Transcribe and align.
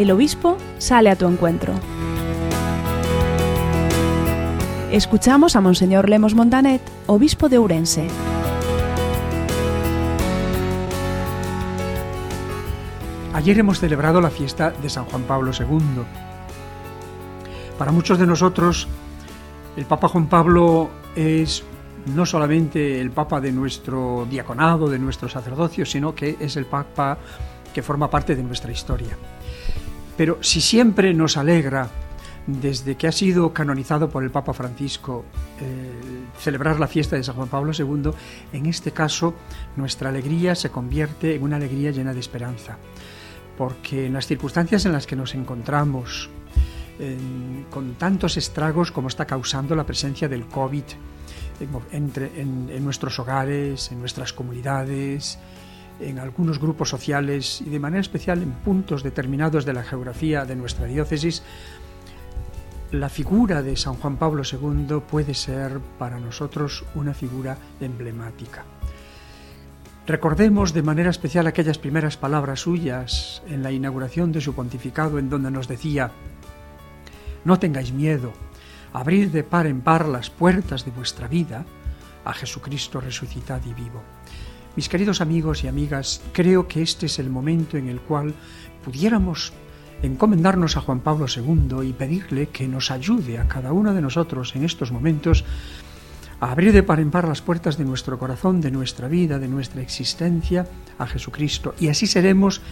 el 0.00 0.10
obispo 0.10 0.56
sale 0.78 1.10
a 1.10 1.16
tu 1.16 1.26
encuentro. 1.26 1.74
Escuchamos 4.90 5.56
a 5.56 5.60
Monseñor 5.60 6.08
Lemos 6.08 6.34
Montanet, 6.34 6.80
obispo 7.06 7.50
de 7.50 7.58
Ourense. 7.58 8.06
Ayer 13.34 13.58
hemos 13.58 13.78
celebrado 13.78 14.22
la 14.22 14.30
fiesta 14.30 14.70
de 14.70 14.88
San 14.88 15.04
Juan 15.04 15.22
Pablo 15.24 15.52
II. 15.52 16.02
Para 17.78 17.92
muchos 17.92 18.18
de 18.18 18.26
nosotros, 18.26 18.88
el 19.76 19.84
Papa 19.84 20.08
Juan 20.08 20.28
Pablo 20.28 20.90
es 21.14 21.62
no 22.06 22.24
solamente 22.24 23.00
el 23.02 23.10
Papa 23.10 23.38
de 23.40 23.52
nuestro 23.52 24.26
diaconado, 24.30 24.88
de 24.88 24.98
nuestro 24.98 25.28
sacerdocio, 25.28 25.84
sino 25.84 26.14
que 26.14 26.38
es 26.40 26.56
el 26.56 26.64
Papa 26.64 27.18
que 27.74 27.82
forma 27.82 28.10
parte 28.10 28.34
de 28.34 28.42
nuestra 28.42 28.72
historia. 28.72 29.16
Pero 30.20 30.36
si 30.42 30.60
siempre 30.60 31.14
nos 31.14 31.38
alegra, 31.38 31.88
desde 32.46 32.94
que 32.94 33.08
ha 33.08 33.12
sido 33.12 33.54
canonizado 33.54 34.10
por 34.10 34.22
el 34.22 34.30
Papa 34.30 34.52
Francisco, 34.52 35.24
eh, 35.58 35.92
celebrar 36.38 36.78
la 36.78 36.88
fiesta 36.88 37.16
de 37.16 37.24
San 37.24 37.36
Juan 37.36 37.48
Pablo 37.48 37.72
II, 37.72 38.10
en 38.52 38.66
este 38.66 38.92
caso 38.92 39.32
nuestra 39.76 40.10
alegría 40.10 40.54
se 40.54 40.68
convierte 40.68 41.34
en 41.36 41.42
una 41.42 41.56
alegría 41.56 41.90
llena 41.90 42.12
de 42.12 42.20
esperanza, 42.20 42.76
porque 43.56 44.04
en 44.08 44.12
las 44.12 44.26
circunstancias 44.26 44.84
en 44.84 44.92
las 44.92 45.06
que 45.06 45.16
nos 45.16 45.34
encontramos, 45.34 46.28
con 47.70 47.94
tantos 47.94 48.36
estragos 48.36 48.92
como 48.92 49.08
está 49.08 49.24
causando 49.24 49.74
la 49.74 49.86
presencia 49.86 50.28
del 50.28 50.44
COVID 50.44 50.84
en, 51.92 52.84
nuestros 52.84 53.18
hogares, 53.18 53.90
en 53.90 54.00
nuestras 54.00 54.34
comunidades, 54.34 55.38
en 56.00 56.18
algunos 56.18 56.58
grupos 56.58 56.88
sociales 56.88 57.60
y 57.60 57.70
de 57.70 57.78
manera 57.78 58.00
especial 58.00 58.42
en 58.42 58.52
puntos 58.52 59.02
determinados 59.02 59.64
de 59.64 59.72
la 59.72 59.82
geografía 59.82 60.44
de 60.44 60.56
nuestra 60.56 60.86
diócesis, 60.86 61.42
la 62.92 63.08
figura 63.08 63.62
de 63.62 63.76
San 63.76 63.94
Juan 63.94 64.16
Pablo 64.16 64.42
II 64.50 65.00
puede 65.08 65.34
ser 65.34 65.78
para 65.98 66.18
nosotros 66.18 66.84
una 66.94 67.14
figura 67.14 67.56
emblemática. 67.80 68.64
Recordemos 70.06 70.72
de 70.74 70.82
manera 70.82 71.10
especial 71.10 71.46
aquellas 71.46 71.78
primeras 71.78 72.16
palabras 72.16 72.60
suyas 72.60 73.42
en 73.46 73.62
la 73.62 73.70
inauguración 73.70 74.32
de 74.32 74.40
su 74.40 74.54
pontificado 74.54 75.20
en 75.20 75.30
donde 75.30 75.52
nos 75.52 75.68
decía, 75.68 76.10
no 77.44 77.60
tengáis 77.60 77.92
miedo, 77.92 78.32
abrir 78.92 79.30
de 79.30 79.44
par 79.44 79.66
en 79.66 79.82
par 79.82 80.08
las 80.08 80.28
puertas 80.30 80.84
de 80.84 80.90
vuestra 80.90 81.28
vida 81.28 81.64
a 82.24 82.32
Jesucristo 82.32 83.00
resucitado 83.00 83.68
y 83.70 83.74
vivo. 83.74 84.02
Mis 84.80 84.88
queridos 84.88 85.20
amigos 85.20 85.62
y 85.62 85.68
amigas, 85.68 86.22
creo 86.32 86.66
que 86.66 86.80
este 86.80 87.04
es 87.04 87.18
el 87.18 87.28
momento 87.28 87.76
en 87.76 87.86
el 87.86 88.00
cual 88.00 88.32
pudiéramos 88.82 89.52
encomendarnos 90.02 90.78
a 90.78 90.80
Juan 90.80 91.00
Pablo 91.00 91.26
II 91.28 91.86
y 91.86 91.92
pedirle 91.92 92.46
que 92.46 92.66
nos 92.66 92.90
ayude 92.90 93.36
a 93.36 93.46
cada 93.46 93.74
uno 93.74 93.92
de 93.92 94.00
nosotros 94.00 94.56
en 94.56 94.64
estos 94.64 94.90
momentos 94.90 95.44
a 96.40 96.50
abrir 96.50 96.72
de 96.72 96.82
par 96.82 96.98
en 96.98 97.10
par 97.10 97.28
las 97.28 97.42
puertas 97.42 97.76
de 97.76 97.84
nuestro 97.84 98.18
corazón, 98.18 98.62
de 98.62 98.70
nuestra 98.70 99.06
vida, 99.06 99.38
de 99.38 99.48
nuestra 99.48 99.82
existencia 99.82 100.66
a 100.98 101.06
Jesucristo. 101.06 101.74
Y 101.78 101.88
así 101.88 102.06
seremos 102.06 102.62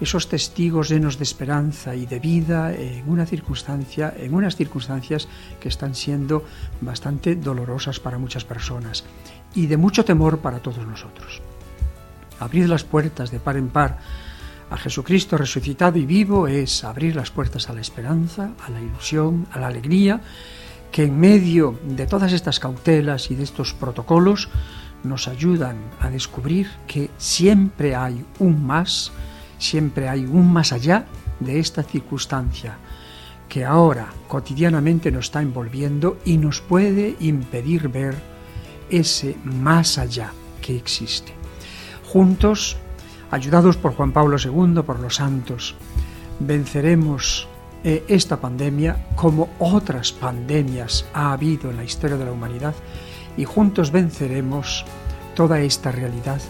esos 0.00 0.28
testigos 0.28 0.88
llenos 0.88 1.18
de 1.18 1.24
esperanza 1.24 1.94
y 1.94 2.06
de 2.06 2.18
vida 2.18 2.74
en 2.74 3.08
una 3.08 3.26
circunstancia, 3.26 4.14
en 4.16 4.34
unas 4.34 4.56
circunstancias 4.56 5.28
que 5.60 5.68
están 5.68 5.94
siendo 5.94 6.44
bastante 6.80 7.36
dolorosas 7.36 8.00
para 8.00 8.18
muchas 8.18 8.44
personas 8.44 9.04
y 9.54 9.66
de 9.66 9.76
mucho 9.76 10.04
temor 10.04 10.38
para 10.38 10.60
todos 10.60 10.86
nosotros. 10.86 11.42
Abrir 12.38 12.68
las 12.68 12.84
puertas 12.84 13.30
de 13.30 13.40
par 13.40 13.56
en 13.56 13.68
par 13.68 13.98
a 14.70 14.76
Jesucristo 14.76 15.36
resucitado 15.36 15.98
y 15.98 16.06
vivo 16.06 16.46
es 16.46 16.84
abrir 16.84 17.16
las 17.16 17.30
puertas 17.30 17.68
a 17.68 17.72
la 17.72 17.80
esperanza, 17.80 18.52
a 18.64 18.70
la 18.70 18.80
ilusión, 18.80 19.46
a 19.52 19.58
la 19.58 19.66
alegría, 19.66 20.20
que 20.92 21.04
en 21.04 21.18
medio 21.18 21.78
de 21.84 22.06
todas 22.06 22.32
estas 22.32 22.58
cautelas 22.58 23.30
y 23.30 23.34
de 23.34 23.44
estos 23.44 23.74
protocolos 23.74 24.48
nos 25.02 25.28
ayudan 25.28 25.76
a 26.00 26.10
descubrir 26.10 26.68
que 26.86 27.10
siempre 27.18 27.94
hay 27.94 28.24
un 28.38 28.64
más, 28.64 29.12
Siempre 29.60 30.08
hay 30.08 30.24
un 30.24 30.52
más 30.52 30.72
allá 30.72 31.04
de 31.38 31.60
esta 31.60 31.82
circunstancia 31.82 32.78
que 33.48 33.64
ahora 33.64 34.08
cotidianamente 34.26 35.12
nos 35.12 35.26
está 35.26 35.42
envolviendo 35.42 36.16
y 36.24 36.38
nos 36.38 36.60
puede 36.60 37.16
impedir 37.20 37.88
ver 37.88 38.14
ese 38.88 39.36
más 39.44 39.98
allá 39.98 40.32
que 40.62 40.76
existe. 40.76 41.34
Juntos, 42.10 42.78
ayudados 43.30 43.76
por 43.76 43.94
Juan 43.94 44.12
Pablo 44.12 44.38
II, 44.42 44.82
por 44.82 44.98
los 44.98 45.16
santos, 45.16 45.74
venceremos 46.38 47.46
eh, 47.84 48.04
esta 48.08 48.40
pandemia 48.40 49.08
como 49.14 49.50
otras 49.58 50.12
pandemias 50.12 51.04
ha 51.12 51.32
habido 51.32 51.70
en 51.70 51.76
la 51.76 51.84
historia 51.84 52.16
de 52.16 52.24
la 52.24 52.32
humanidad 52.32 52.74
y 53.36 53.44
juntos 53.44 53.90
venceremos 53.90 54.86
toda 55.34 55.60
esta 55.60 55.92
realidad 55.92 56.40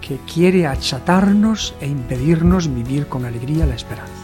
que 0.00 0.18
quiere 0.32 0.66
achatarnos 0.66 1.74
e 1.80 1.86
impedirnos 1.86 2.72
vivir 2.72 3.06
con 3.06 3.24
alegría 3.24 3.66
la 3.66 3.74
esperanza. 3.74 4.19